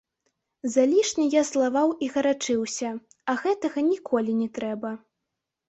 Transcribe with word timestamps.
Залішне 0.75 1.25
я 1.33 1.43
злаваў 1.49 1.93
і 2.07 2.09
гарачыўся, 2.15 2.89
а 3.29 3.39
гэтага 3.45 3.79
ніколі 3.93 4.31
не 4.43 4.51
трэба. 4.59 4.89